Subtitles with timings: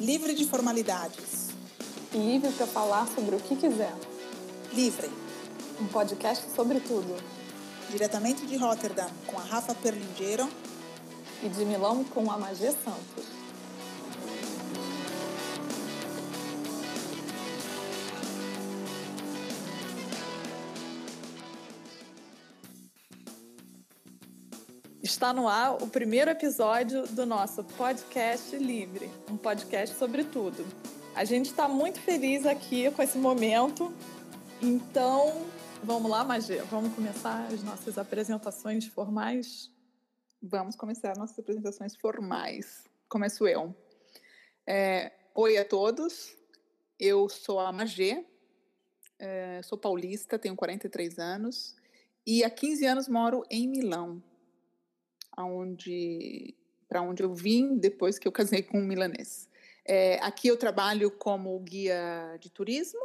[0.00, 1.48] Livre de formalidades.
[2.14, 3.92] Livre para falar sobre o que quiser.
[4.72, 5.10] Livre.
[5.80, 7.16] Um podcast sobre tudo.
[7.90, 10.48] Diretamente de Rotterdam, com a Rafa Perlingeiro.
[11.42, 13.37] E de Milão, com a Magê Santos.
[25.18, 30.64] Está no ar o primeiro episódio do nosso podcast Livre, um podcast sobre tudo.
[31.12, 33.92] A gente está muito feliz aqui com esse momento,
[34.62, 35.44] então
[35.82, 39.68] vamos lá, Magê, vamos começar as nossas apresentações formais?
[40.40, 42.84] Vamos começar nossas apresentações formais.
[43.08, 43.74] Começo eu.
[44.64, 46.32] É, oi a todos,
[46.96, 48.24] eu sou a Magê,
[49.18, 51.74] é, sou paulista, tenho 43 anos
[52.24, 54.22] e há 15 anos moro em Milão
[55.38, 56.54] aonde
[56.88, 59.48] para onde eu vim depois que eu casei com um milanês.
[59.84, 63.00] É, aqui eu trabalho como guia de turismo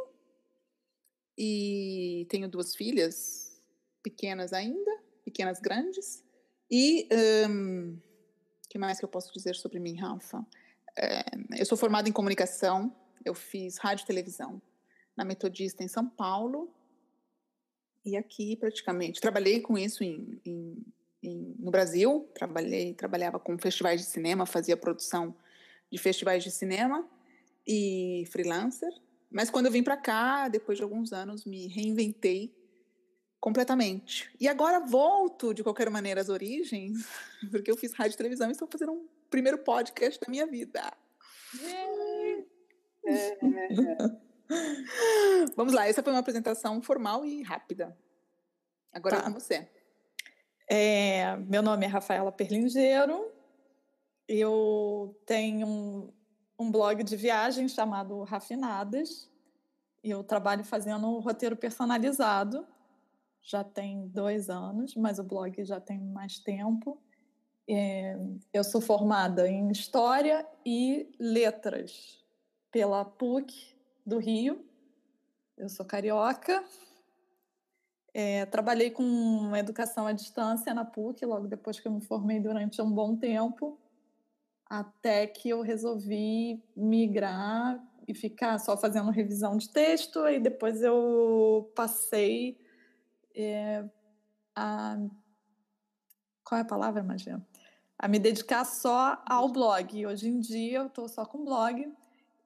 [1.38, 3.62] e tenho duas filhas
[4.02, 4.90] pequenas ainda,
[5.24, 6.24] pequenas grandes.
[6.70, 7.08] E
[7.46, 7.98] o um,
[8.68, 10.44] que mais que eu posso dizer sobre mim, Rafa?
[10.96, 11.22] É,
[11.58, 14.60] eu sou formada em comunicação, eu fiz rádio e televisão
[15.16, 16.74] na Metodista em São Paulo
[18.04, 20.76] e aqui praticamente trabalhei com isso em, em
[21.26, 25.34] em, no Brasil, trabalhei, trabalhava com festivais de cinema, fazia produção
[25.90, 27.08] de festivais de cinema
[27.66, 28.90] e freelancer.
[29.30, 32.54] Mas quando eu vim para cá, depois de alguns anos, me reinventei
[33.40, 34.30] completamente.
[34.40, 37.06] E agora volto, de qualquer maneira, às origens,
[37.50, 40.92] porque eu fiz rádio e televisão e estou fazendo um primeiro podcast da minha vida.
[45.56, 47.96] Vamos lá, essa foi uma apresentação formal e rápida.
[48.92, 49.22] Agora tá.
[49.22, 49.68] é com você.
[50.66, 53.30] É, meu nome é Rafaela Perlingeiro.
[54.26, 56.12] Eu tenho um,
[56.58, 59.30] um blog de viagem chamado Rafinadas.
[60.02, 62.66] Eu trabalho fazendo roteiro personalizado.
[63.42, 66.98] Já tem dois anos, mas o blog já tem mais tempo.
[67.68, 68.18] É,
[68.52, 72.22] eu sou formada em História e Letras
[72.70, 73.74] pela PUC
[74.04, 74.64] do Rio.
[75.56, 76.64] Eu sou carioca,
[78.14, 82.80] é, trabalhei com educação à distância na PUC, logo depois que eu me formei durante
[82.80, 83.76] um bom tempo,
[84.66, 91.72] até que eu resolvi migrar e ficar só fazendo revisão de texto, e depois eu
[91.74, 92.56] passei
[93.34, 93.84] é,
[94.54, 94.96] a.
[96.44, 97.44] Qual é a palavra, Magia?
[97.98, 100.06] A me dedicar só ao blog.
[100.06, 101.90] Hoje em dia eu estou só com blog.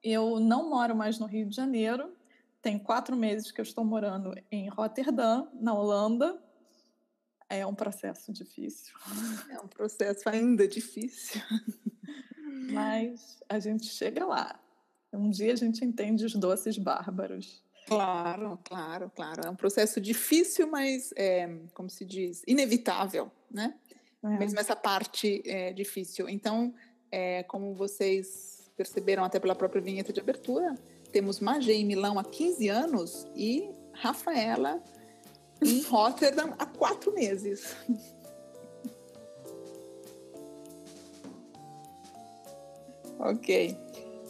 [0.01, 2.11] Eu não moro mais no Rio de Janeiro,
[2.61, 6.41] tem quatro meses que eu estou morando em Rotterdam, na Holanda.
[7.49, 8.93] É um processo difícil.
[9.49, 11.41] É um processo ainda difícil.
[12.71, 14.59] Mas a gente chega lá.
[15.11, 17.63] Um dia a gente entende os doces bárbaros.
[17.87, 19.41] Claro, claro, claro.
[19.47, 23.73] É um processo difícil, mas, é, como se diz, inevitável, né?
[24.23, 24.37] É.
[24.37, 26.29] Mesmo essa parte é difícil.
[26.29, 26.71] Então,
[27.11, 30.75] é, como vocês perceberam até pela própria vinheta de abertura,
[31.11, 34.81] temos Magé em Milão há 15 anos e Rafaela
[35.61, 37.75] em Rotterdam há quatro meses.
[43.19, 43.77] ok.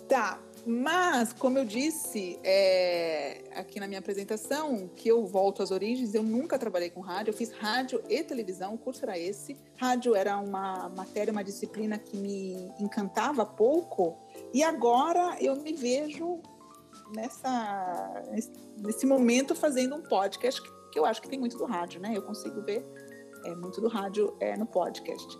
[0.07, 6.13] Tá, mas, como eu disse é, aqui na minha apresentação, que eu volto às origens,
[6.13, 9.57] eu nunca trabalhei com rádio, eu fiz rádio e televisão, o curso era esse.
[9.77, 14.17] Rádio era uma matéria, uma disciplina que me encantava pouco,
[14.53, 16.39] e agora eu me vejo
[17.13, 18.23] nessa,
[18.77, 22.13] nesse momento fazendo um podcast que, que eu acho que tem muito do rádio, né?
[22.15, 22.85] Eu consigo ver
[23.45, 25.37] é, muito do rádio é, no podcast.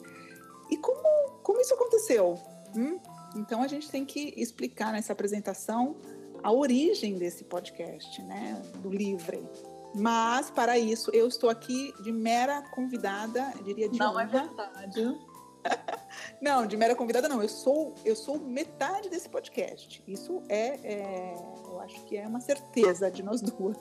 [0.70, 2.38] E como, como isso aconteceu?
[2.76, 3.00] Hum?
[3.36, 5.98] Então a gente tem que explicar nessa apresentação
[6.42, 8.62] a origem desse podcast, né?
[8.76, 9.48] Do Livre.
[9.96, 14.38] Mas, para isso, eu estou aqui de mera convidada, diria de Não é honra.
[14.38, 15.20] é verdade.
[16.42, 17.42] não, de mera convidada não.
[17.42, 20.04] Eu sou, eu sou metade desse podcast.
[20.08, 21.34] Isso é, é
[21.68, 23.78] eu acho que é uma certeza de nós duas.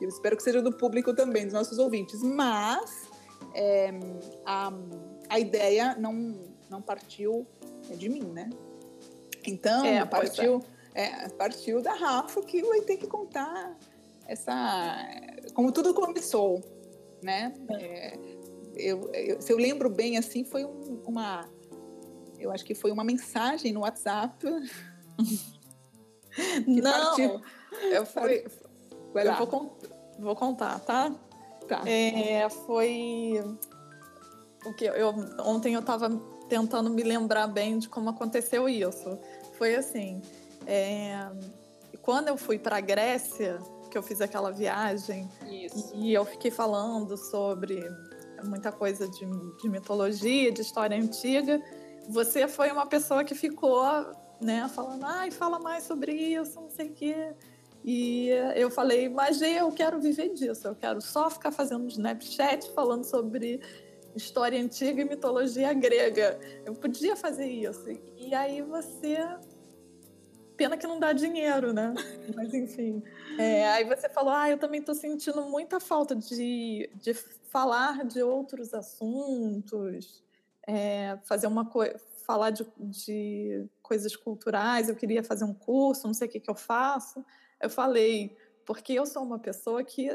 [0.00, 2.22] Eu espero que seja do público também, dos nossos ouvintes.
[2.22, 3.08] Mas
[3.54, 3.90] é,
[4.44, 4.72] a,
[5.28, 6.38] a ideia não,
[6.70, 7.46] não partiu
[7.96, 8.50] de mim, né?
[9.46, 10.62] Então, é, partiu,
[10.94, 13.76] é, partiu da Rafa que vai ter que contar
[14.26, 15.06] essa
[15.54, 16.60] como tudo começou,
[17.22, 17.54] né?
[17.80, 18.18] É,
[18.76, 21.48] eu, eu, se eu lembro bem, assim, foi um, uma
[22.38, 24.46] eu acho que foi uma mensagem no WhatsApp
[26.66, 28.44] não, eu fui.
[29.14, 29.78] eu vou,
[30.18, 31.12] vou, contar, tá?
[31.66, 31.82] Tá.
[31.88, 33.42] É, foi
[34.64, 35.08] o que eu
[35.40, 36.10] ontem eu estava
[36.48, 39.18] tentando me lembrar bem de como aconteceu isso.
[39.58, 40.22] foi assim.
[40.66, 41.28] É,
[42.02, 43.58] quando eu fui para a Grécia,
[43.90, 45.92] que eu fiz aquela viagem, Isso.
[45.94, 47.82] e eu fiquei falando sobre
[48.44, 49.26] muita coisa de,
[49.62, 51.60] de mitologia, de história antiga,
[52.08, 53.82] você foi uma pessoa que ficou,
[54.40, 57.34] né, falando, ai, fala mais sobre isso, não sei o quê.
[57.84, 63.04] E eu falei, mas eu quero viver disso, eu quero só ficar fazendo Snapchat falando
[63.04, 63.60] sobre
[64.16, 66.38] história antiga e mitologia grega.
[66.64, 67.86] Eu podia fazer isso.
[68.16, 69.18] E aí você.
[70.56, 71.92] Pena que não dá dinheiro, né?
[72.34, 73.02] Mas enfim.
[73.38, 78.22] É, aí você falou, ah, eu também estou sentindo muita falta de, de falar de
[78.22, 80.24] outros assuntos,
[80.66, 86.14] é, fazer uma coisa, falar de, de coisas culturais, eu queria fazer um curso, não
[86.14, 87.24] sei o que, que eu faço.
[87.60, 90.10] Eu falei, porque eu sou uma pessoa que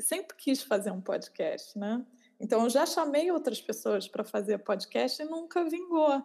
[0.00, 2.04] sempre quis fazer um podcast, né?
[2.38, 6.22] Então eu já chamei outras pessoas para fazer podcast e nunca vingou.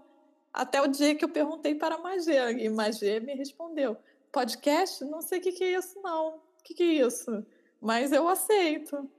[0.52, 3.96] Até o dia que eu perguntei para a Magê, e Magê me respondeu:
[4.31, 5.06] podcast?
[5.06, 6.36] Não sei o que, que é isso, não.
[6.36, 7.46] O que, que é isso?
[7.80, 9.10] Mas eu aceito.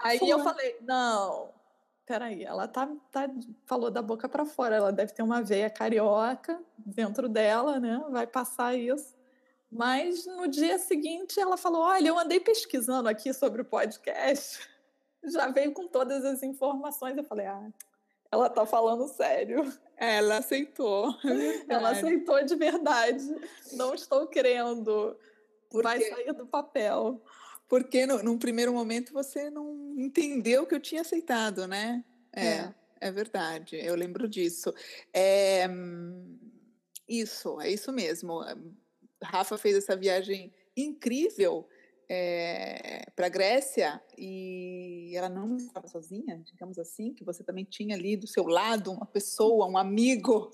[0.00, 1.52] Aí eu falei: não,
[2.10, 3.30] peraí, ela tá, tá,
[3.64, 8.04] falou da boca para fora, ela deve ter uma veia carioca dentro dela, né?
[8.10, 9.14] Vai passar isso.
[9.70, 14.58] Mas no dia seguinte ela falou: Olha, eu andei pesquisando aqui sobre o podcast
[15.22, 17.16] já veio com todas as informações.
[17.16, 17.70] Eu falei, ah,
[18.32, 19.72] ela tá falando sério.
[19.96, 21.14] Ela aceitou.
[21.24, 23.24] É ela aceitou de verdade.
[23.74, 25.16] Não estou crendo.
[25.68, 25.86] Porque...
[25.86, 27.22] Vai sair do papel.
[27.70, 32.04] Porque no, num primeiro momento você não entendeu que eu tinha aceitado, né?
[32.32, 33.76] É, é, é verdade.
[33.76, 34.74] Eu lembro disso.
[35.14, 35.68] É,
[37.08, 38.40] isso, é isso mesmo.
[39.22, 41.68] Rafa fez essa viagem incrível
[42.08, 47.94] é, para a Grécia e ela não estava sozinha, digamos assim, que você também tinha
[47.94, 50.50] ali do seu lado uma pessoa, um amigo.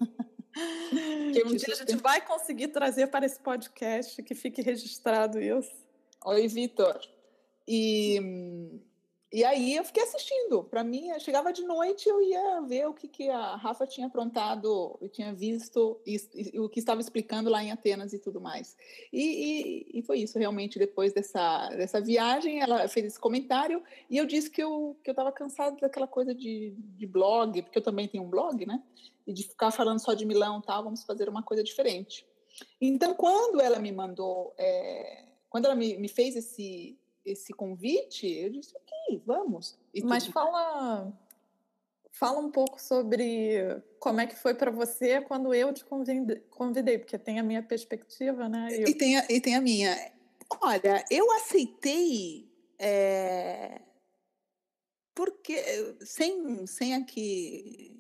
[1.33, 5.86] que um dia a gente vai conseguir trazer para esse podcast, que fique registrado isso.
[6.27, 7.01] Oi, Vitor.
[7.69, 8.19] E
[9.33, 10.65] e aí eu fiquei assistindo.
[10.65, 14.99] Para mim, chegava de noite, eu ia ver o que, que a Rafa tinha aprontado,
[15.13, 18.77] tinha visto e, e, o que estava explicando lá em Atenas e tudo mais.
[19.13, 19.23] E,
[19.93, 23.81] e, e, foi isso, realmente, depois dessa, dessa viagem, ela fez esse comentário
[24.11, 27.79] e eu disse que eu que eu estava cansada daquela coisa de, de blog, porque
[27.79, 28.83] eu também tenho um blog, né?
[29.25, 32.27] E de ficar falando só de Milão tal, vamos fazer uma coisa diferente.
[32.81, 35.27] Então, quando ela me mandou, é,
[35.57, 39.77] quando ela me, me fez esse esse convite, eu disse, ok, vamos.
[39.93, 40.35] E Mas tudo.
[40.35, 41.19] fala,
[42.13, 45.83] fala um pouco sobre como é que foi para você quando eu te
[46.51, 48.69] convidei, porque tem a minha perspectiva, né?
[48.71, 48.87] Eu...
[48.87, 49.97] E, tem a, e tem a minha.
[50.61, 53.81] Olha, eu aceitei é,
[55.15, 55.57] porque
[56.03, 57.99] sem, sem aqui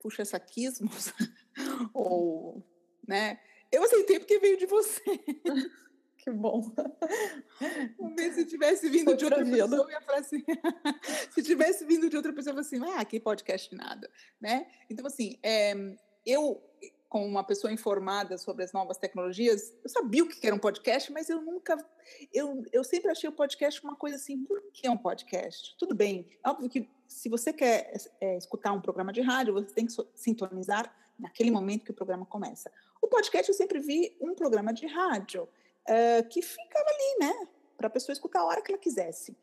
[0.00, 1.12] puxa saquismos
[1.92, 2.64] ou
[3.06, 3.38] né
[3.70, 5.02] eu aceitei porque veio de você
[6.26, 6.60] Que bom.
[8.34, 10.42] Se tivesse vindo de outra pessoa, eu ia falar assim.
[11.30, 14.66] se tivesse vindo de outra pessoa, eu ia falar assim, ah, que podcast nada, né?
[14.90, 15.72] Então, assim, é,
[16.26, 16.60] eu,
[17.08, 21.12] como uma pessoa informada sobre as novas tecnologias, eu sabia o que era um podcast,
[21.12, 21.78] mas eu nunca,
[22.34, 25.76] eu, eu sempre achei o podcast uma coisa assim, por que é um podcast?
[25.78, 29.86] Tudo bem, óbvio que se você quer é, escutar um programa de rádio, você tem
[29.86, 32.68] que sintonizar naquele momento que o programa começa.
[33.00, 35.48] O podcast eu sempre vi um programa de rádio,
[35.88, 37.48] uh, que ficava ali, né?
[37.76, 39.36] Para a pessoa escutar a hora que ela quisesse.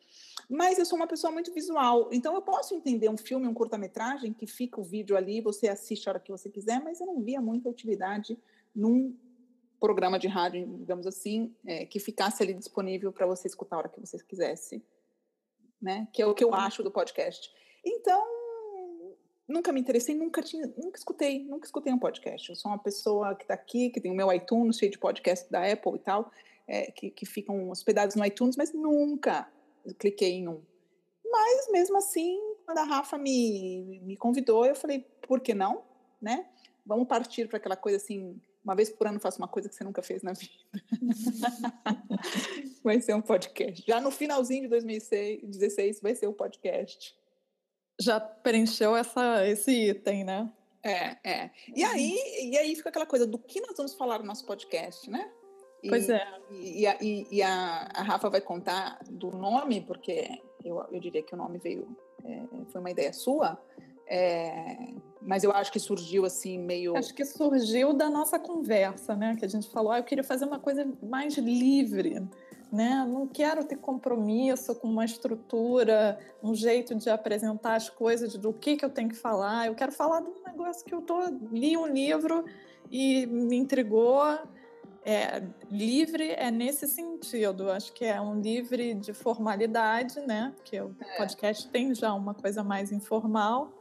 [0.50, 4.34] Mas eu sou uma pessoa muito visual, então eu posso entender um filme, um curta-metragem,
[4.34, 7.22] que fica o vídeo ali, você assiste a hora que você quiser, mas eu não
[7.22, 8.38] via muita utilidade
[8.76, 9.16] num
[9.80, 13.90] programa de rádio, digamos assim, é, que ficasse ali disponível para você escutar a hora
[13.90, 14.82] que você quisesse,
[15.82, 16.08] né?
[16.14, 17.52] Que é o que eu acho do podcast.
[17.86, 18.26] Então,
[19.48, 22.50] nunca me interessei, nunca tinha, nunca escutei, nunca escutei um podcast.
[22.50, 25.50] Eu sou uma pessoa que está aqui, que tem o meu iTunes cheio de podcast
[25.52, 26.32] da Apple e tal,
[26.68, 29.52] é, que, que ficam hospedados no iTunes, mas nunca
[30.00, 30.62] cliquei em um.
[31.26, 35.84] Mas mesmo assim, quando a Rafa me, me convidou, eu falei, por que não,
[36.22, 36.48] né?
[36.86, 39.84] Vamos partir para aquela coisa assim, uma vez por ano faço uma coisa que você
[39.84, 40.54] nunca fez na vida.
[42.84, 43.84] vai ser um podcast.
[43.86, 47.16] Já no finalzinho de 2016 vai ser o um podcast
[48.00, 50.52] já preencheu essa, esse item, né?
[50.84, 51.50] É, é.
[51.74, 51.92] E uhum.
[51.92, 52.18] aí,
[52.52, 55.32] e aí fica aquela coisa do que nós vamos falar no nosso podcast, né?
[55.82, 56.26] E, pois é.
[56.52, 61.34] E, e, e a, a, Rafa vai contar do nome, porque eu, eu diria que
[61.34, 61.88] o nome veio,
[62.24, 63.58] é, foi uma ideia sua,
[64.08, 66.96] é, mas eu acho que surgiu assim meio.
[66.98, 69.36] Acho que surgiu da nossa conversa, né?
[69.38, 72.22] Que a gente falou, ah, eu queria fazer uma coisa mais livre,
[72.74, 73.06] né?
[73.08, 78.75] Não quero ter compromisso com uma estrutura, um jeito de apresentar as coisas, do que,
[78.75, 79.68] que eu tenho que falar.
[79.68, 81.20] Eu quero falar de um negócio que eu tô,
[81.51, 82.44] li um livro
[82.89, 84.24] e me intrigou.
[85.06, 87.70] É, livre é nesse sentido.
[87.70, 90.51] Acho que é um livre de formalidade, né?
[90.56, 91.18] Porque o é.
[91.18, 93.72] podcast tem já uma coisa mais informal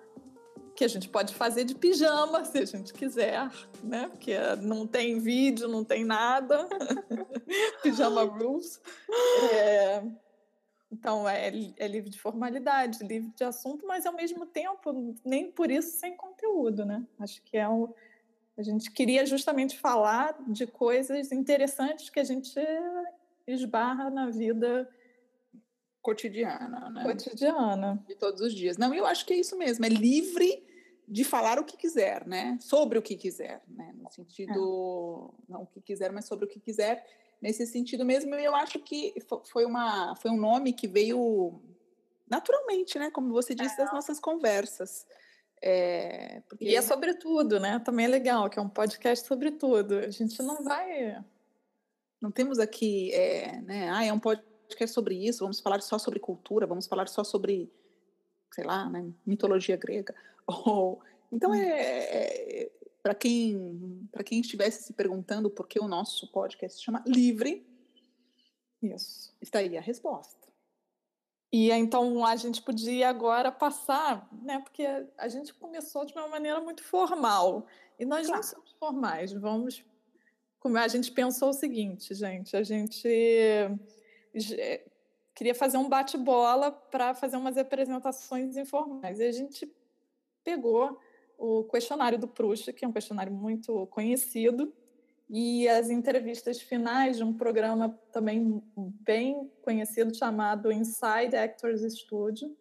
[0.75, 3.51] que a gente pode fazer de pijama, se a gente quiser,
[3.83, 4.09] né?
[4.09, 6.69] Porque não tem vídeo, não tem nada.
[7.83, 8.81] pijama rules.
[9.53, 10.03] É,
[10.91, 11.49] então, é,
[11.79, 16.17] é, livre de formalidade, livre de assunto, mas ao mesmo tempo, nem por isso sem
[16.17, 17.03] conteúdo, né?
[17.19, 17.93] Acho que é um.
[18.57, 22.61] A gente queria justamente falar de coisas interessantes que a gente
[23.47, 24.89] esbarra na vida
[26.03, 27.03] cotidiana, né?
[27.05, 28.05] Cotidiana.
[28.07, 28.77] De todos os dias.
[28.77, 30.63] Não, eu acho que é isso mesmo, é livre
[31.07, 32.59] de falar o que quiser, né?
[32.61, 33.95] Sobre o que quiser, né?
[33.97, 35.53] No sentido, é.
[35.53, 37.07] não o que quiser, mas sobre o que quiser,
[37.41, 38.35] nesse sentido mesmo.
[38.35, 39.15] Eu acho que
[39.51, 41.61] foi uma, foi um nome que veio
[42.29, 43.11] naturalmente, né?
[43.11, 43.85] Como você disse, é.
[43.85, 45.07] das nossas conversas.
[45.61, 46.65] É, porque...
[46.65, 47.79] E é sobre tudo, né?
[47.79, 49.99] Também é legal, que é um podcast sobre tudo.
[49.99, 51.23] A gente não vai.
[52.21, 53.91] Não temos aqui, é, né?
[53.91, 57.23] Ah, é um podcast podcast sobre isso, vamos falar só sobre cultura, vamos falar só
[57.23, 57.71] sobre,
[58.53, 60.15] sei lá, né, mitologia grega.
[60.47, 61.01] Ou,
[61.31, 61.55] então, hum.
[61.55, 67.03] é, é para quem, quem estivesse se perguntando por que o nosso podcast se chama
[67.07, 67.67] Livre,
[68.81, 69.35] isso.
[69.41, 70.43] está aí a resposta.
[71.53, 74.61] E então a gente podia agora passar, né?
[74.61, 74.87] Porque
[75.19, 77.67] a gente começou de uma maneira muito formal.
[77.99, 78.43] E nós claro.
[78.43, 79.33] não somos formais.
[79.33, 79.85] Vamos.
[80.65, 83.71] A gente pensou o seguinte, gente, a gente é,
[85.35, 89.19] queria fazer um bate-bola para fazer umas apresentações informais.
[89.19, 89.71] E a gente
[90.45, 90.99] pegou
[91.39, 94.73] o questionário do Proust, que é um questionário muito conhecido,
[95.29, 102.55] e as entrevistas finais de um programa também bem conhecido chamado Inside Actors Studio,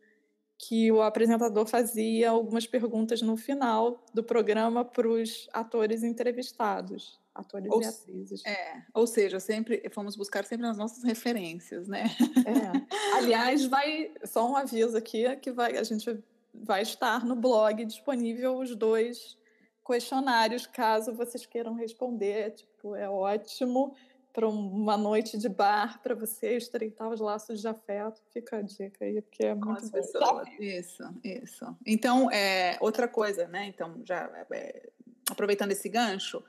[0.57, 7.71] que o apresentador fazia algumas perguntas no final do programa para os atores entrevistados atores
[7.71, 8.45] ou, e atrizes.
[8.45, 12.05] É, ou seja, sempre fomos buscar sempre as nossas referências, né?
[12.45, 13.15] É.
[13.17, 16.23] Aliás, vai só um aviso aqui que vai a gente
[16.53, 19.37] vai estar no blog disponível os dois
[19.85, 23.95] questionários, caso vocês queiram responder, tipo, é ótimo
[24.33, 28.21] para uma noite de bar para você estreitar os laços de afeto.
[28.31, 30.43] Fica a dica aí, porque é muito bom.
[30.59, 31.75] Isso, isso.
[31.85, 33.65] Então, é, outra coisa, né?
[33.65, 34.89] Então, já é,
[35.29, 36.41] aproveitando esse gancho,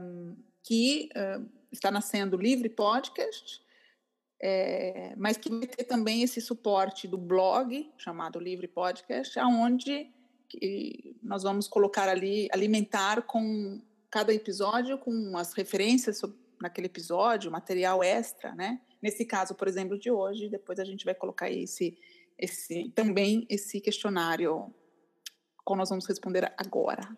[0.00, 3.62] um, que uh, está nascendo Livre Podcast,
[4.40, 10.12] é, mas que vai ter também esse suporte do blog chamado Livre Podcast, aonde
[11.22, 18.02] nós vamos colocar ali, alimentar com cada episódio com as referências sobre, naquele episódio, material
[18.02, 18.80] extra, né?
[19.02, 21.96] Nesse caso, por exemplo, de hoje, depois a gente vai colocar esse,
[22.38, 24.74] esse também esse questionário,
[25.64, 27.16] qual nós vamos responder agora.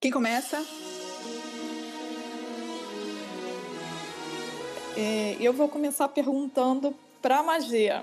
[0.00, 0.64] Quem começa?
[5.00, 8.02] É, eu vou começar perguntando para a magia.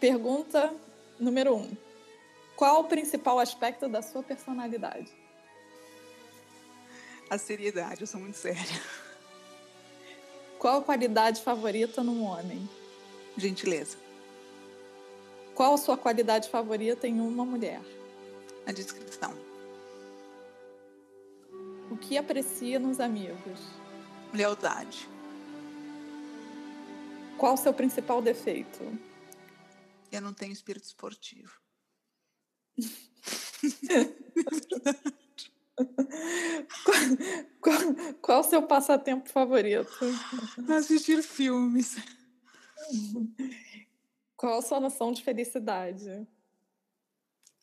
[0.00, 0.74] Pergunta
[1.16, 1.70] número um:
[2.56, 5.08] Qual o principal aspecto da sua personalidade?
[7.30, 8.82] A seriedade, eu sou muito séria.
[10.58, 12.68] Qual a qualidade favorita num homem?
[13.36, 13.96] Gentileza.
[15.54, 17.80] Qual a sua qualidade favorita em uma mulher?
[18.66, 19.32] A descrição.
[21.88, 23.60] O que aprecia nos amigos?
[24.34, 25.14] Lealdade.
[27.38, 28.80] Qual o seu principal defeito?
[30.10, 31.60] Eu não tenho espírito esportivo.
[36.84, 36.94] qual,
[37.60, 39.90] qual, qual o seu passatempo favorito?
[40.70, 41.96] Assistir filmes.
[44.36, 46.26] Qual a sua noção de felicidade?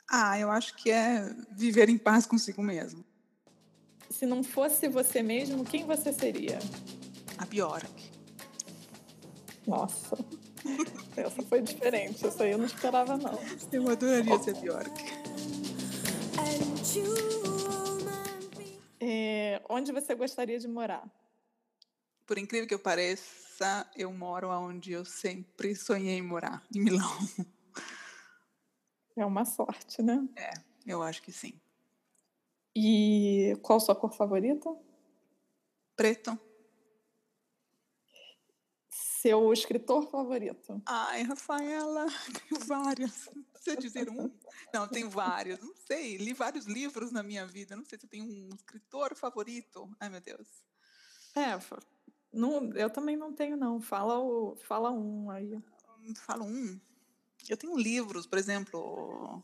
[0.09, 3.03] Ah, eu acho que é viver em paz consigo mesmo.
[4.09, 6.59] Se não fosse você mesmo, quem você seria?
[7.37, 8.12] A Bjork.
[9.65, 10.17] Nossa,
[11.15, 12.25] essa foi diferente.
[12.25, 13.39] Essa aí eu não esperava, não.
[13.71, 14.91] Eu adoraria ser Bjork.
[18.99, 21.09] É, onde você gostaria de morar?
[22.25, 27.17] Por incrível que eu pareça, eu moro onde eu sempre sonhei em morar, em Milão.
[29.15, 30.27] É uma sorte, né?
[30.35, 30.53] É,
[30.87, 31.53] eu acho que sim.
[32.75, 34.75] E qual sua cor favorita?
[35.95, 36.35] Preto
[39.23, 40.81] seu escritor favorito?
[40.85, 42.05] Ai, Rafaela,
[42.49, 43.29] tenho vários.
[43.55, 44.29] Você dizer um?
[44.73, 45.61] Não, tenho vários.
[45.61, 47.73] Não sei, li vários livros na minha vida.
[47.73, 49.89] Não sei se eu tenho um escritor favorito.
[49.97, 50.45] Ai, meu Deus.
[51.33, 51.57] É,
[52.33, 53.79] Não, eu também não tenho, não.
[53.79, 55.57] Fala, o, fala um aí.
[56.17, 56.77] Fala um.
[57.47, 59.41] Eu tenho livros, por exemplo,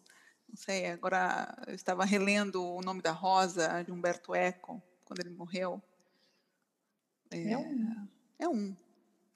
[0.48, 5.30] não sei, agora eu estava relendo O Nome da Rosa, de Humberto Eco, quando ele
[5.30, 5.82] morreu.
[7.32, 8.08] É, é um.
[8.40, 8.76] É um.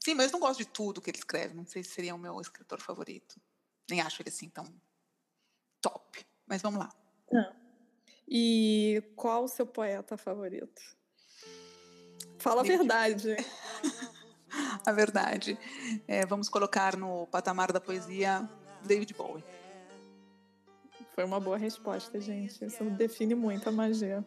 [0.04, 1.54] Sim, mas não gosto de tudo que ele escreve.
[1.54, 3.40] Não sei se seria o meu escritor favorito.
[3.90, 4.66] Nem acho ele assim tão
[5.80, 6.26] top.
[6.46, 6.90] Mas vamos lá.
[7.32, 7.56] Não.
[8.28, 10.82] E qual o seu poeta favorito?
[12.38, 13.38] Fala a verdade.
[14.86, 15.58] a verdade.
[16.06, 18.50] É, vamos colocar no patamar da poesia
[18.82, 19.44] David Bowie.
[21.16, 22.66] Foi uma boa resposta, gente.
[22.66, 24.26] Isso define muito a magia.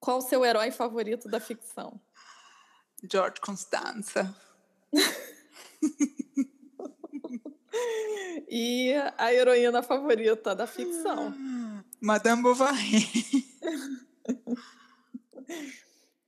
[0.00, 2.00] Qual o seu herói favorito da ficção?
[3.08, 4.34] George Constanza.
[8.48, 11.32] e a heroína favorita da ficção?
[12.00, 13.06] Madame Bovary.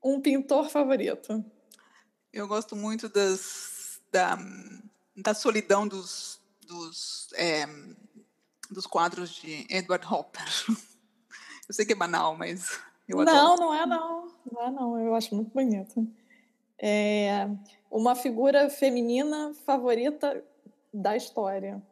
[0.03, 1.45] um pintor favorito?
[2.33, 4.39] Eu gosto muito das, da,
[5.17, 7.67] da solidão dos, dos, é,
[8.71, 10.45] dos quadros de Edward Hopper.
[11.69, 13.37] Eu sei que é banal, mas eu adoro.
[13.37, 14.33] Não, não é não.
[14.51, 14.99] Não é não.
[14.99, 16.09] Eu acho muito bonito.
[16.79, 17.47] É
[17.91, 20.43] uma figura feminina favorita
[20.93, 21.83] da história.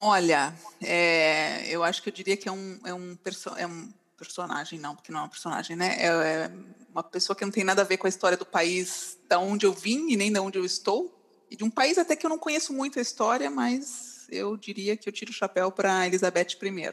[0.00, 3.92] Olha, é, eu acho que eu diria que é um, é um, perso é um
[4.16, 5.96] personagem, não, porque não é um personagem, né?
[5.98, 6.52] É, é,
[6.90, 9.66] uma pessoa que não tem nada a ver com a história do país da onde
[9.66, 11.12] eu vim e nem da onde eu estou.
[11.50, 14.96] E de um país até que eu não conheço muito a história, mas eu diria
[14.96, 16.92] que eu tiro o chapéu para Elizabeth I.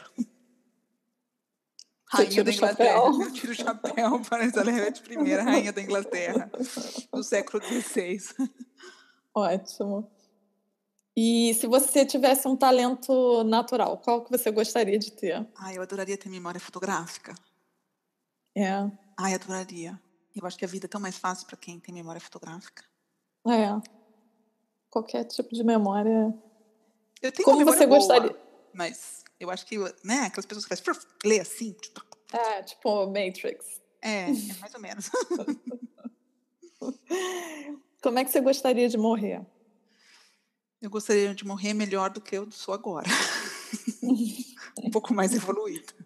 [2.07, 2.97] Rainha da Inglaterra.
[2.97, 6.51] Eu tiro o chapéu para Elizabeth I, rainha da Inglaterra,
[7.11, 8.19] do século XVI.
[9.33, 10.11] Ótimo.
[11.17, 15.47] E se você tivesse um talento natural, qual que você gostaria de ter?
[15.55, 17.33] Ah, eu adoraria ter memória fotográfica.
[18.55, 18.89] É.
[19.17, 19.99] Ai, adoraria.
[20.35, 22.83] Eu acho que a vida é tão mais fácil para quem tem memória fotográfica.
[23.47, 23.69] É.
[24.89, 26.33] Qualquer tipo de memória.
[27.25, 28.35] Eu tenho Como você boa, gostaria?
[28.71, 31.75] Mas eu acho que, né, aquelas pessoas que fazem, lê assim.
[32.31, 33.81] É, tipo Matrix.
[34.01, 35.09] É, é mais ou menos.
[38.01, 39.43] Como é que você gostaria de morrer?
[40.79, 43.07] Eu gostaria de morrer melhor do que eu sou agora.
[44.83, 46.04] um pouco mais evoluída.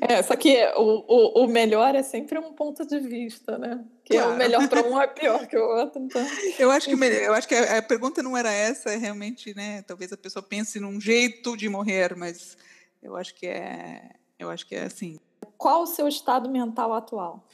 [0.00, 3.84] É, só que o, o, o, melhor é sempre um ponto de vista, né?
[4.04, 4.30] Que claro.
[4.30, 6.00] é o melhor para um é pior que o outro.
[6.00, 6.24] Então...
[6.58, 9.82] Eu acho que, eu acho que a, a, pergunta não era essa, é realmente, né?
[9.82, 12.56] Talvez a pessoa pense num jeito de morrer, mas
[13.02, 15.18] eu acho que é, eu acho que é assim.
[15.56, 17.44] Qual o seu estado mental atual?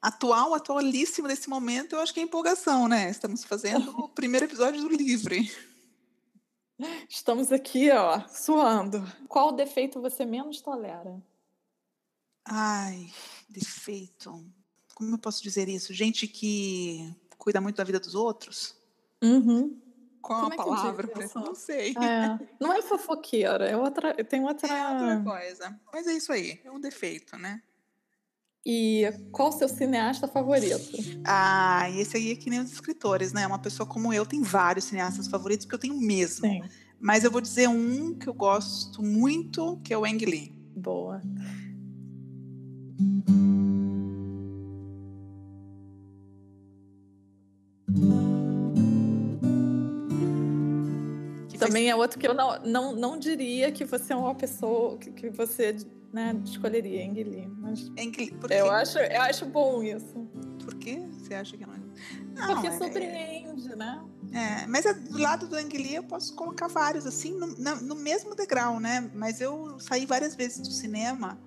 [0.00, 3.08] Atual, atualíssimo nesse momento, eu acho que é empolgação, né?
[3.08, 5.48] Estamos fazendo o primeiro episódio do Livre.
[7.08, 9.06] Estamos aqui, ó, suando.
[9.28, 11.22] Qual defeito você menos tolera?
[12.44, 13.10] Ai,
[13.48, 14.44] defeito.
[14.94, 15.94] Como eu posso dizer isso?
[15.94, 18.76] Gente que cuida muito da vida dos outros?
[19.22, 19.80] Uhum.
[20.20, 21.38] Qual Como a é palavra para isso?
[21.38, 21.90] Não sei.
[21.90, 22.38] É.
[22.60, 24.68] Não é fofoqueira, é outra, tem outra...
[24.68, 25.80] É outra coisa.
[25.92, 27.62] Mas é isso aí, é um defeito, né?
[28.64, 29.02] E
[29.32, 30.78] qual o seu cineasta favorito?
[31.26, 33.44] Ah, esse aí é que nem os escritores, né?
[33.44, 36.46] Uma pessoa como eu tem vários cineastas favoritos, porque eu tenho mesmo.
[36.46, 36.62] Sim.
[37.00, 40.52] Mas eu vou dizer um que eu gosto muito, que é o Ang Lee.
[40.76, 41.20] Boa.
[51.58, 55.12] Também é outro que eu não, não, não diria que você é uma pessoa que,
[55.12, 55.76] que você
[56.12, 57.06] né, escolheria
[57.58, 60.28] mas Engli, eu acho eu acho bom isso.
[60.62, 61.74] Por que você acha que não?
[62.34, 62.72] não Porque é...
[62.72, 64.04] surpreende, né?
[64.32, 68.34] É, mas é, do lado do Ang eu posso colocar vários assim no, no, mesmo
[68.34, 69.10] degrau, né?
[69.14, 71.38] Mas eu saí várias vezes do cinema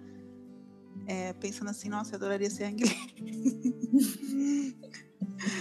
[1.07, 2.83] é, pensando assim, nossa, eu adoraria ser Ang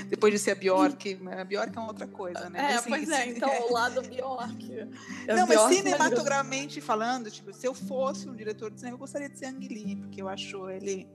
[0.08, 2.72] Depois de ser a Bjork, a Bjork é uma outra coisa, né?
[2.72, 3.60] É, assim, pois é, então é.
[3.60, 4.88] o lado Bjork.
[5.26, 9.28] É não, mas cinematograficamente falando, tipo, se eu fosse um diretor de cinema, eu gostaria
[9.28, 11.06] de ser Ang Lee, porque eu acho ele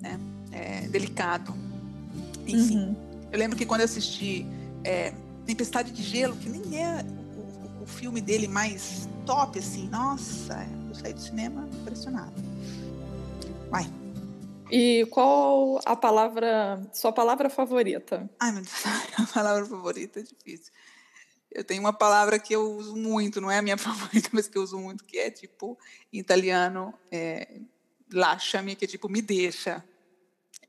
[0.00, 0.18] né,
[0.52, 1.54] é, delicado.
[2.46, 2.96] Enfim, uhum.
[3.32, 4.46] eu lembro que quando eu assisti
[4.84, 5.12] é,
[5.44, 7.04] Tempestade de Gelo, que nem é
[7.80, 12.32] o, o, filme dele mais top, assim, nossa, eu saí do cinema impressionado.
[13.70, 13.84] Vai.
[14.70, 18.28] E qual a palavra, sua palavra favorita?
[18.40, 18.84] Ai, meu Deus,
[19.18, 20.72] a palavra favorita é difícil.
[21.50, 24.58] Eu tenho uma palavra que eu uso muito, não é a minha favorita, mas que
[24.58, 25.78] eu uso muito, que é tipo,
[26.12, 27.60] em italiano, é,
[28.12, 29.84] lasciami, que é tipo, me deixa.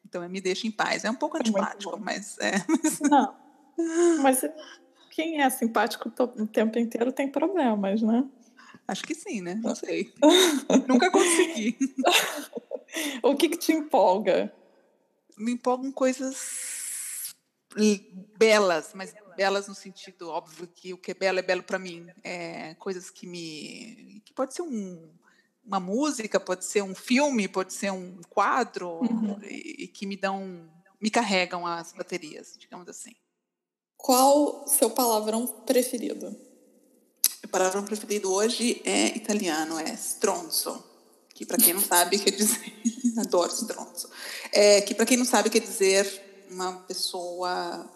[0.05, 1.03] Então, é me deixa em paz.
[1.03, 2.53] É um pouco é antipático, mas é.
[3.09, 3.35] Não.
[4.21, 4.41] Mas
[5.11, 8.23] quem é simpático o tempo inteiro tem problemas, né?
[8.87, 9.55] Acho que sim, né?
[9.55, 10.13] Não sei.
[10.87, 11.77] Nunca consegui.
[13.23, 14.53] O que, que te empolga?
[15.37, 17.35] Me empolgam coisas
[18.37, 22.07] belas, mas belas no sentido óbvio que o que é belo é belo para mim.
[22.23, 24.21] É, coisas que me.
[24.25, 25.09] que pode ser um,
[25.63, 29.39] uma música, pode ser um filme, pode ser um quadro, uhum.
[29.43, 30.69] e, e, que me dão.
[30.99, 33.13] me carregam as baterias, digamos assim.
[33.95, 36.29] Qual seu palavrão preferido?
[37.41, 40.83] Meu palavrão preferido hoje é italiano, é stronzo,
[41.37, 42.73] que para quem não sabe quer dizer,
[43.21, 44.09] adoro stronzo,
[44.51, 47.87] é, que para quem não sabe quer dizer uma pessoa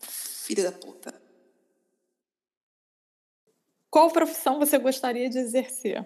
[0.00, 1.12] filha da puta.
[3.90, 6.02] Qual profissão você gostaria de exercer?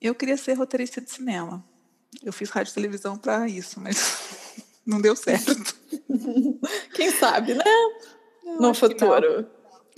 [0.00, 1.62] Eu queria ser roteirista de cinema.
[2.22, 3.98] Eu fiz rádio e televisão para isso, mas
[4.86, 5.76] não deu certo.
[6.94, 7.64] Quem sabe, né?
[8.46, 9.46] Eu no futuro.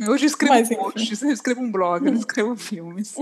[0.09, 3.15] Hoje eu escrevo Mas, posts, eu escrevo um blog, eu escrevo filmes.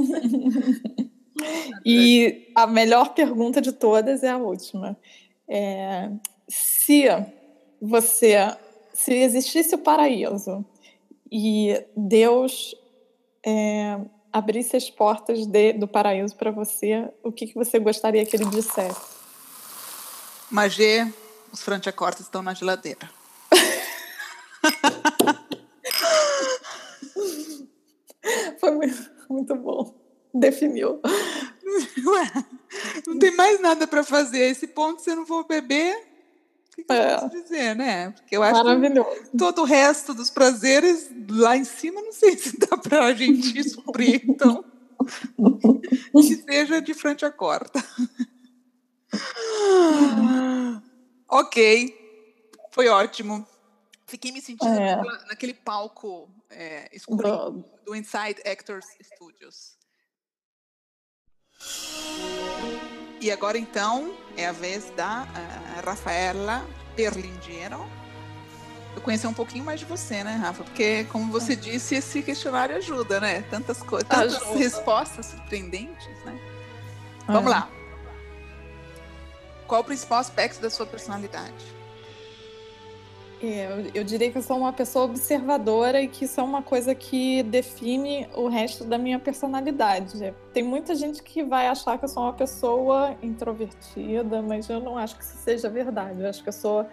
[1.85, 4.97] E a melhor pergunta de todas é a última.
[5.49, 6.11] É,
[6.49, 7.05] se
[7.81, 8.37] você,
[8.93, 10.65] se existisse o paraíso
[11.31, 12.75] e Deus
[13.45, 14.01] é,
[14.33, 18.47] abrisse as portas de, do paraíso para você, o que, que você gostaria que ele
[18.47, 19.17] dissesse?
[20.51, 21.07] Magê,
[21.53, 23.11] os frantiacortes estão na geladeira.
[28.59, 30.06] Foi muito, muito bom.
[30.39, 31.01] Definiu.
[32.07, 32.33] Ué,
[33.07, 34.51] não tem mais nada para fazer.
[34.51, 37.15] Esse ponto, se eu não for beber, o que, que é.
[37.15, 38.11] eu posso dizer, né?
[38.11, 42.59] Porque eu acho que todo o resto dos prazeres lá em cima, não sei se
[42.59, 44.23] dá para a gente suprir.
[44.29, 44.65] Então,
[46.13, 47.83] que seja de frente à corda.
[51.29, 52.07] ok,
[52.71, 53.47] foi ótimo.
[54.07, 54.97] Fiquei me sentindo é.
[55.27, 57.65] naquele palco é, escuro do...
[57.85, 59.76] do Inside Actors Studios.
[63.21, 67.85] E agora então é a vez da uh, Rafaela Perlingiero.
[68.95, 70.65] Eu conhecer um pouquinho mais de você, né, Rafa?
[70.65, 71.57] Porque, como você é.
[71.57, 73.43] disse, esse questionário ajuda, né?
[73.43, 74.59] Tantas coisas, tantas ajuda.
[74.59, 76.39] respostas surpreendentes, né?
[77.29, 77.33] É.
[77.33, 77.69] Vamos lá.
[79.67, 81.76] Qual o principal aspecto da sua personalidade?
[83.43, 86.63] É, eu, eu, diria que eu sou uma pessoa observadora e que isso é uma
[86.63, 90.35] coisa que define o resto da minha personalidade.
[90.55, 94.97] Tem muita gente que vai achar que eu sou uma pessoa introvertida, mas eu não
[94.97, 96.21] acho que isso seja verdade.
[96.21, 96.87] Eu acho que eu sou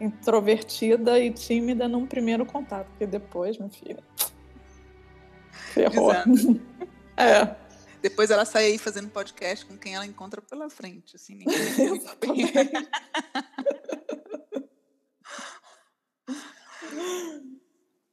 [0.00, 4.02] introvertida e tímida num primeiro contato, porque depois, minha filha.
[5.52, 6.12] Ferrou.
[7.18, 7.54] é.
[8.00, 11.56] Depois ela sai aí fazendo podcast com quem ela encontra pela frente, assim, ninguém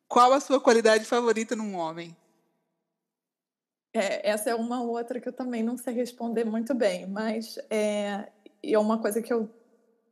[0.07, 2.15] Qual a sua qualidade favorita num homem?
[3.93, 8.31] É, essa é uma outra que eu também não sei responder muito bem, mas é,
[8.61, 9.49] é uma coisa que eu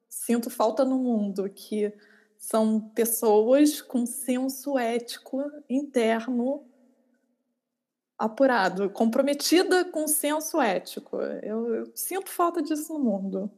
[0.07, 1.91] sinto falta no mundo, que
[2.37, 6.65] são pessoas com senso ético interno
[8.17, 11.19] apurado, comprometida com senso ético.
[11.41, 13.51] Eu, eu sinto falta disso no mundo.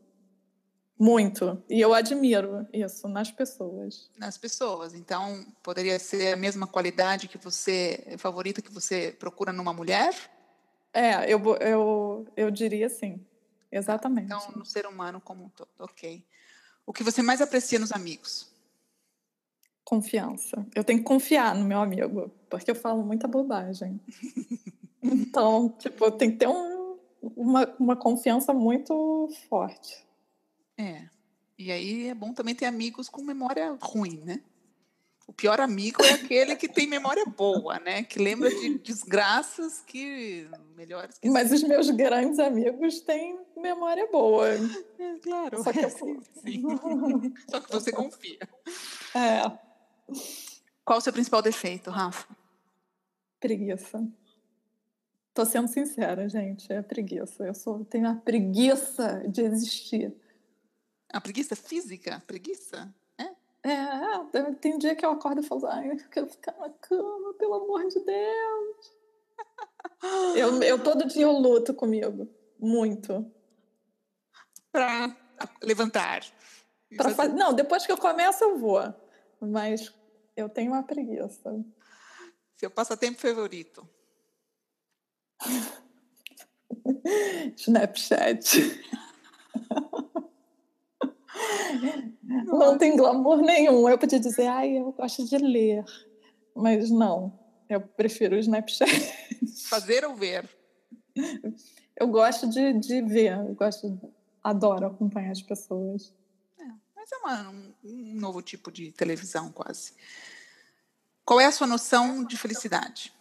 [0.97, 1.61] Muito.
[1.69, 4.09] E eu admiro isso nas pessoas.
[4.17, 4.93] Nas pessoas.
[4.93, 10.13] Então, poderia ser a mesma qualidade que você, favorita que você procura numa mulher?
[10.93, 13.25] É, eu, eu, eu diria sim.
[13.71, 14.25] Exatamente.
[14.25, 15.69] Então, no ser humano como um todo.
[15.79, 16.23] Ok.
[16.85, 18.51] O que você mais aprecia nos amigos?
[19.83, 20.65] Confiança.
[20.75, 23.99] Eu tenho que confiar no meu amigo, porque eu falo muita bobagem.
[25.01, 30.05] então, tipo, tem que ter um, uma, uma confiança muito forte.
[30.77, 31.09] É.
[31.57, 34.41] E aí é bom também ter amigos com memória ruim, né?
[35.25, 38.03] O pior amigo é aquele que tem memória boa, né?
[38.03, 44.49] Que lembra de desgraças que melhores que Mas os meus grandes amigos têm memória boa.
[44.49, 45.63] É, claro.
[45.63, 45.89] Só que, eu...
[45.89, 46.63] sim, sim.
[47.49, 48.39] Só que você confia.
[49.15, 49.57] É.
[50.83, 52.27] Qual o seu principal defeito, Rafa?
[53.39, 54.05] Preguiça.
[55.33, 57.45] Tô sendo sincera, gente, é preguiça.
[57.45, 60.13] Eu sou, tenho a preguiça de existir.
[61.13, 62.21] A preguiça física?
[62.25, 62.91] Preguiça?
[63.19, 63.69] É?
[63.69, 67.35] É, tem um dia que eu acordo e falo, ai, eu quero ficar na cama,
[67.35, 68.97] pelo amor de Deus.
[70.35, 72.27] eu, eu todo dia eu luto comigo.
[72.59, 73.31] Muito.
[74.71, 75.15] Pra
[75.61, 76.25] levantar.
[76.97, 77.31] Pra faz...
[77.31, 78.81] Não, depois que eu começo eu vou.
[79.39, 79.93] Mas
[80.35, 81.63] eu tenho uma preguiça.
[82.57, 83.87] Seu passatempo favorito?
[87.55, 88.81] Snapchat.
[92.23, 93.87] Não tem glamour nenhum.
[93.89, 95.83] Eu podia dizer, ai, eu gosto de ler.
[96.55, 97.37] Mas não.
[97.69, 98.89] Eu prefiro o Snapchat.
[99.69, 100.49] Fazer ou ver?
[101.95, 103.99] Eu gosto de, de ver, eu gosto,
[104.43, 106.13] adoro acompanhar as pessoas.
[106.59, 106.65] É,
[106.95, 107.49] mas é uma,
[107.83, 109.93] um novo tipo de televisão, quase.
[111.23, 113.13] Qual é a sua noção de felicidade?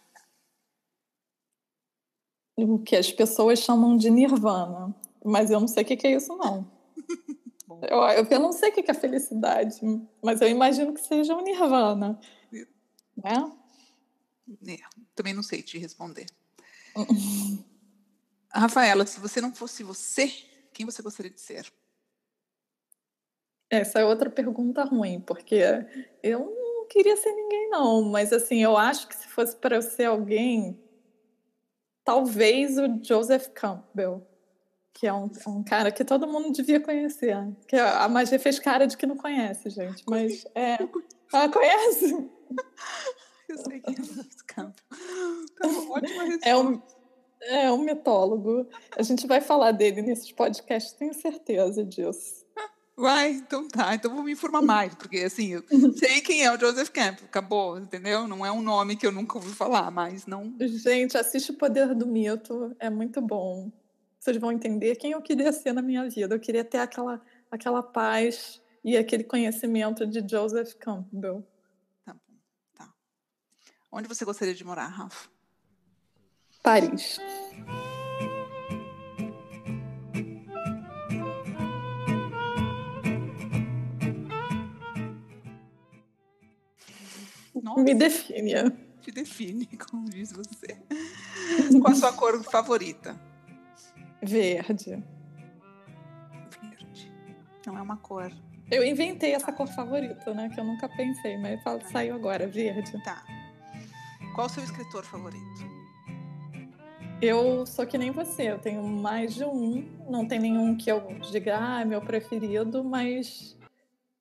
[2.57, 6.35] O que as pessoas chamam de nirvana, mas eu não sei o que é isso,
[6.35, 6.69] não.
[7.81, 9.79] Eu, eu, não sei o que é felicidade,
[10.21, 12.19] mas eu imagino que seja um nirvana.
[13.15, 13.51] Né?
[14.75, 14.77] É,
[15.15, 16.25] também não sei te responder.
[18.51, 20.27] Rafaela, se você não fosse você,
[20.71, 21.71] quem você gostaria de ser?
[23.69, 25.61] Essa é outra pergunta ruim, porque
[26.21, 28.03] eu não queria ser ninguém, não.
[28.03, 30.79] Mas, assim, eu acho que se fosse para eu ser alguém,
[32.03, 34.27] talvez o Joseph Campbell,
[34.93, 37.35] que é um, um, cara que todo mundo devia conhecer.
[37.67, 40.03] Que a magia fez cara de que não conhece, gente.
[40.07, 40.77] Mas, é...
[41.35, 42.29] Ah, conhece?
[43.49, 43.95] Eu sei que é.
[44.55, 44.71] Tá.
[46.43, 46.79] É um
[47.45, 48.67] é um mitólogo.
[48.95, 52.43] A gente vai falar dele nesses podcasts, tenho certeza disso.
[52.95, 53.95] Vai, então tá.
[53.95, 55.63] Então vou me informar mais, porque assim, eu
[55.97, 58.27] sei quem é o Joseph Campbell, acabou, entendeu?
[58.27, 60.53] Não é um nome que eu nunca ouvi falar, mas não.
[60.59, 63.71] Gente, assiste o Poder do Mito, é muito bom.
[64.23, 66.33] Vocês vão entender quem eu queria ser na minha vida.
[66.33, 71.45] Eu queria ter aquela, aquela paz e aquele conhecimento de Joseph Campbell.
[72.05, 72.35] Tá bom,
[72.73, 72.93] tá.
[73.91, 75.27] Onde você gostaria de morar, Rafa?
[76.63, 77.19] Paris.
[87.61, 87.83] Nossa.
[87.83, 88.53] Me define.
[89.01, 90.77] Te define, como diz você.
[91.81, 93.32] Qual a sua cor favorita?
[94.23, 95.03] Verde.
[96.61, 97.11] Verde.
[97.65, 98.31] Não é uma cor.
[98.71, 100.49] Eu inventei essa cor favorita, né?
[100.49, 102.91] Que eu nunca pensei, mas saiu agora, verde.
[103.03, 103.23] Tá.
[104.33, 105.83] Qual o seu escritor favorito?
[107.21, 109.87] Eu sou que nem você, eu tenho mais de um.
[110.09, 113.57] Não tem nenhum que eu diga, ah, é meu preferido, mas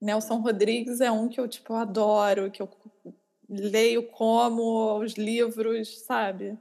[0.00, 2.68] Nelson Rodrigues é um que eu, tipo, adoro, que eu
[3.48, 6.58] leio como os livros, sabe?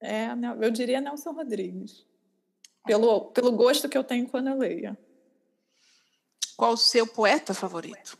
[0.00, 0.28] É,
[0.60, 2.06] eu diria Nelson Rodrigues.
[2.84, 4.96] Pelo, pelo gosto que eu tenho quando eu leio.
[6.56, 8.18] Qual o seu poeta favorito?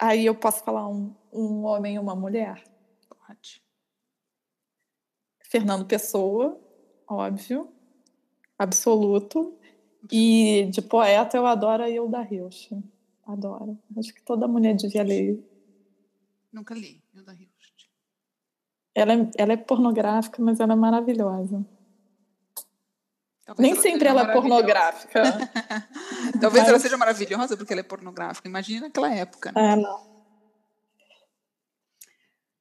[0.00, 2.62] Aí eu posso falar um, um homem e uma mulher?
[3.08, 3.62] Pode.
[5.44, 6.60] Fernando Pessoa,
[7.08, 7.72] óbvio,
[8.58, 9.56] absoluto.
[10.10, 12.72] E de poeta eu adoro a Hilda Hilst.
[13.26, 13.78] Adoro.
[13.96, 15.42] Acho que toda mulher devia ler.
[16.52, 17.53] Nunca li Hilda Hilst.
[18.94, 21.64] Ela é, ela é pornográfica, mas ela é maravilhosa.
[23.44, 25.22] Talvez Nem sempre ela é pornográfica.
[26.40, 26.68] Talvez mas...
[26.68, 28.48] ela seja maravilhosa porque ela é pornográfica.
[28.48, 29.52] Imagina naquela época.
[29.52, 29.72] Né?
[29.72, 30.14] É, não.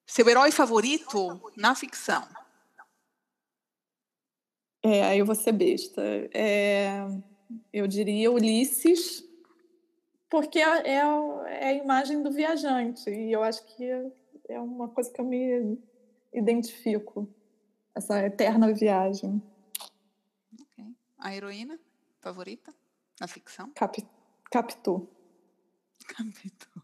[0.06, 2.28] Seu herói favorito na ficção?
[4.84, 6.02] É, aí eu vou ser besta.
[6.34, 7.08] É,
[7.72, 9.24] eu diria Ulisses,
[10.30, 13.90] porque é, é, é, a imagem do viajante, e eu acho que
[14.50, 15.80] é uma coisa que eu me
[16.34, 17.30] identifico,
[17.96, 19.42] essa eterna viagem.
[20.54, 20.96] Okay.
[21.18, 21.80] A heroína
[22.20, 22.74] favorita
[23.20, 23.70] na ficção?
[23.76, 24.06] Cap,
[24.52, 25.08] Capitu.
[26.08, 26.82] Capitu.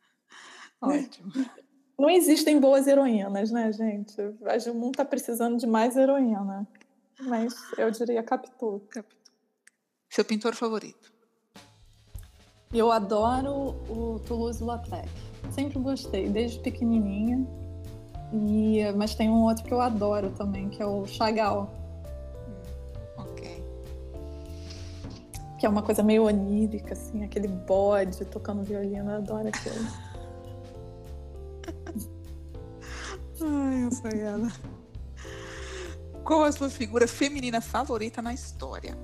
[0.80, 1.32] Ótimo.
[1.98, 4.20] Não existem boas heroínas, né, gente?
[4.20, 6.66] O mundo está precisando de mais heroína
[7.20, 8.82] mas eu diria Capitu.
[8.90, 9.32] Capitu.
[10.08, 11.12] Seu pintor favorito?
[12.72, 15.08] Eu adoro o Toulouse-Lautrec.
[15.52, 17.46] Sempre gostei, desde pequenininha.
[18.34, 21.70] E, mas tem um outro que eu adoro também, que é o Chagall.
[22.48, 22.54] Hum,
[23.16, 23.64] ok.
[25.58, 29.08] Que é uma coisa meio onírica, assim, aquele bode tocando violino.
[29.10, 29.86] Eu adoro aquilo.
[33.40, 34.48] Ai, Rafaela.
[36.24, 38.98] Qual a sua figura feminina favorita na história?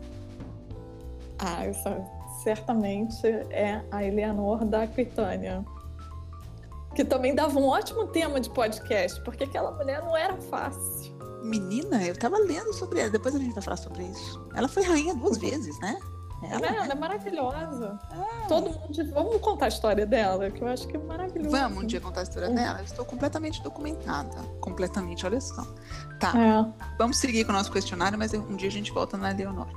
[1.39, 2.05] Ah, essa
[2.43, 5.65] certamente é a Eleanor da Aquitânia.
[7.01, 11.11] Que também dava um ótimo tema de podcast, porque aquela mulher não era fácil.
[11.43, 14.47] Menina, eu tava lendo sobre ela, depois a gente vai falar sobre isso.
[14.55, 15.99] Ela foi rainha duas vezes, né?
[16.43, 17.99] Ela, é, ela é maravilhosa.
[18.13, 18.47] É.
[18.49, 19.13] Todo mundo.
[19.15, 21.57] Vamos contar a história dela, que eu acho que é maravilhosa.
[21.57, 22.55] Vamos um dia contar a história uhum.
[22.55, 22.83] dela.
[22.83, 24.37] estou completamente documentada.
[24.61, 25.67] Completamente, olha só.
[26.19, 26.35] Tá.
[26.37, 26.85] É.
[26.99, 29.69] Vamos seguir com o nosso questionário, mas um dia a gente volta na Leonor.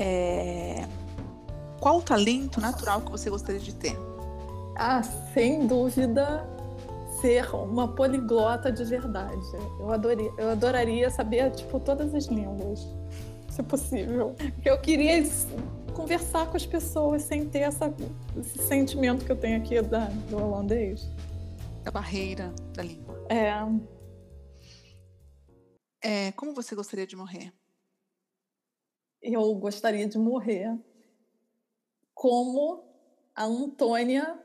[0.00, 0.84] É...
[1.78, 4.07] Qual o talento natural que você gostaria de ter?
[4.80, 6.48] Ah, sem dúvida,
[7.20, 9.42] ser uma poliglota de verdade.
[9.80, 9.88] Eu,
[10.38, 12.86] eu adoraria saber, tipo, todas as línguas
[13.50, 14.36] se possível.
[14.54, 15.20] Porque eu queria
[15.92, 17.92] conversar com as pessoas sem ter essa,
[18.38, 21.08] esse sentimento que eu tenho aqui da, do holandês.
[21.82, 23.26] Da barreira da língua.
[23.28, 23.52] É.
[26.00, 27.52] É, como você gostaria de morrer?
[29.20, 30.78] Eu gostaria de morrer
[32.14, 32.84] como
[33.34, 34.38] a Antônia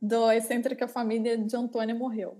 [0.00, 2.36] da excêntrica família de Antônia morreu.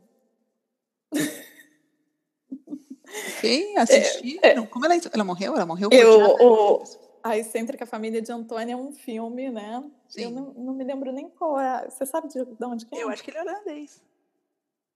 [3.39, 4.39] Ok, assisti.
[4.43, 5.55] É, Não, como ela, ela morreu?
[5.55, 5.89] Ela morreu?
[5.93, 6.83] Eu, o,
[7.23, 9.83] a excêntrica família de Antônia é um filme, né?
[10.09, 10.23] Sim.
[10.23, 11.89] Eu não, não me lembro nem qual é.
[11.89, 13.03] Você sabe de, de onde que é?
[13.03, 14.03] Eu acho que ele é holandês.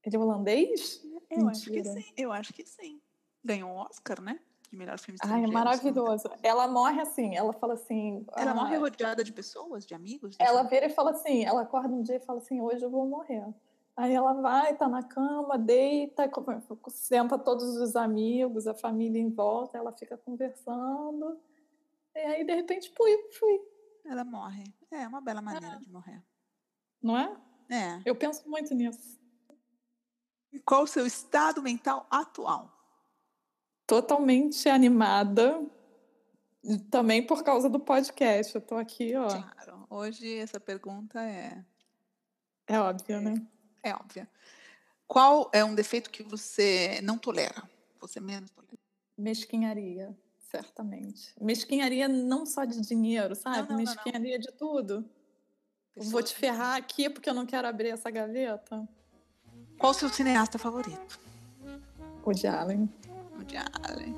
[0.03, 1.01] Ele é holandês?
[1.29, 1.93] Eu acho que Mentira.
[1.93, 2.13] sim.
[2.17, 3.01] Eu acho que sim.
[3.43, 4.39] Ganhou um Oscar, né?
[4.71, 6.29] De melhor filme Ai, é maravilhoso.
[6.41, 8.25] Ela morre assim, ela fala assim.
[8.37, 10.37] Ela ah, morre rodeada de pessoas, de amigos?
[10.39, 13.05] Ela vira e fala assim, ela acorda um dia e fala assim, hoje eu vou
[13.05, 13.53] morrer.
[13.97, 16.31] Aí ela vai, tá na cama, deita,
[16.87, 21.37] senta todos os amigos, a família em volta, ela fica conversando.
[22.15, 23.59] E aí, de repente, fui, fui.
[24.05, 24.63] Ela morre.
[24.89, 26.23] É uma bela maneira de morrer.
[27.03, 27.37] Não é?
[27.69, 28.01] É.
[28.05, 29.19] Eu penso muito nisso.
[30.53, 32.80] E qual o seu estado mental atual?
[33.91, 35.61] Totalmente animada.
[36.89, 38.55] Também por causa do podcast.
[38.55, 39.27] Eu tô aqui, ó.
[39.27, 39.85] Claro.
[39.89, 41.61] Hoje essa pergunta é,
[42.65, 43.45] É óbvio, né?
[43.83, 44.29] é óbvia.
[45.05, 47.69] Qual é um defeito que você não tolera?
[47.99, 48.77] Você menos tolera?
[49.17, 50.17] Mesquinharia,
[50.49, 51.35] certamente.
[51.37, 53.57] Mesquinharia não só de dinheiro, sabe?
[53.57, 53.77] não, não, não.
[53.79, 55.01] Mesquinharia de tudo.
[55.97, 58.87] Vou Pessoas te ferrar aqui porque eu não quero abrir essa gaveta.
[59.77, 61.19] Qual o seu cineasta favorito?
[62.23, 62.89] O de Allen.
[63.41, 64.15] Woody Allen.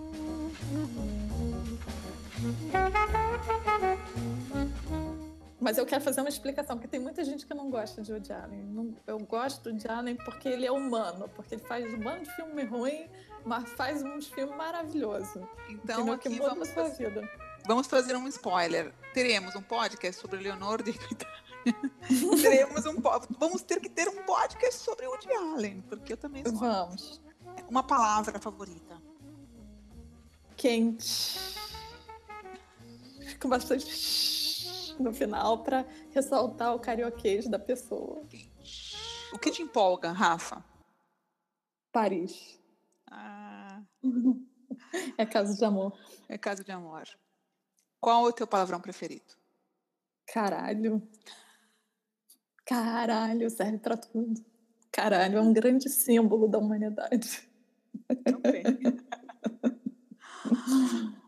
[5.59, 8.33] Mas eu quero fazer uma explicação, porque tem muita gente que não gosta de Woody
[8.33, 8.97] Allen.
[9.07, 12.63] Eu gosto de Allen porque ele é humano, porque ele faz um bando de filme
[12.65, 13.07] ruim,
[13.45, 15.41] mas faz uns filmes maravilhosos.
[15.69, 16.17] Então entendeu?
[16.17, 17.29] que aqui muda a vamos, sua faz- vida.
[17.65, 18.93] vamos fazer um spoiler.
[19.13, 20.93] Teremos um podcast sobre Leonor de
[22.41, 22.95] Teremos um
[23.39, 26.57] vamos ter que ter um podcast sobre Woody Allen, porque eu também sou.
[26.57, 27.21] Vamos.
[27.69, 29.01] Uma palavra favorita.
[30.63, 31.37] Quente.
[33.37, 38.23] Com bastante no final para ressaltar o carioquês da pessoa.
[39.33, 40.63] O que te empolga, Rafa?
[41.91, 42.57] Paris.
[43.11, 43.81] Ah,
[45.17, 45.99] É caso de amor.
[46.29, 47.03] é caso de amor.
[47.99, 49.35] Qual é o teu palavrão preferido?
[50.33, 51.05] Caralho.
[52.65, 54.41] Caralho, serve pra tudo.
[54.93, 57.49] Caralho, é um grande símbolo da humanidade.
[58.23, 58.63] Também.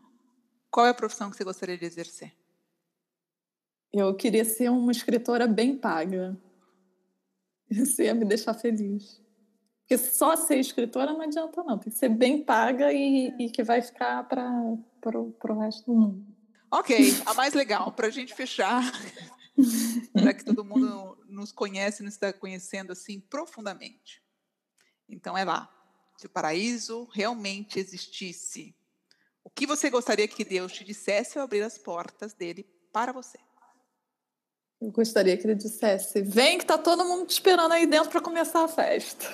[0.70, 2.32] Qual é a profissão que você gostaria de exercer?
[3.92, 6.36] Eu queria ser uma escritora bem paga.
[7.70, 9.20] Isso ia me deixar feliz.
[9.80, 11.78] Porque só ser escritora não adianta, não.
[11.78, 16.26] Tem que ser bem paga e, e que vai ficar para o resto do mundo.
[16.70, 18.82] Ok, a mais legal, para a gente fechar,
[20.14, 24.20] já que todo mundo nos conhece, nos está conhecendo assim profundamente.
[25.08, 25.72] Então é lá.
[26.18, 28.74] Se o paraíso realmente existisse,
[29.56, 33.38] que você gostaria que Deus te dissesse ao abrir as portas dele para você?
[34.80, 38.20] Eu gostaria que ele dissesse: vem que tá todo mundo te esperando aí dentro para
[38.20, 39.26] começar a festa.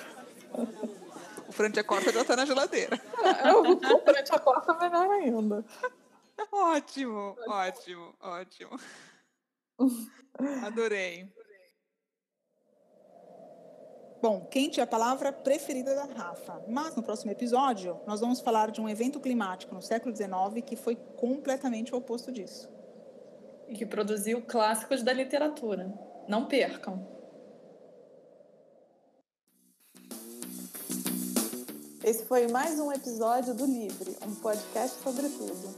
[1.49, 2.99] O frente a corta já está na geladeira.
[3.45, 5.63] Eu vou frente a porta melhor ainda.
[6.51, 8.81] Ótimo, ótimo, ótimo.
[10.65, 11.31] Adorei.
[14.23, 16.63] Bom, quente é a palavra preferida da Rafa.
[16.69, 20.77] Mas no próximo episódio, nós vamos falar de um evento climático no século XIX que
[20.77, 22.71] foi completamente o oposto disso.
[23.67, 25.93] E que produziu clássicos da literatura.
[26.29, 27.05] Não percam.
[32.05, 35.75] Esse foi mais um episódio do Livre, um podcast sobre tudo.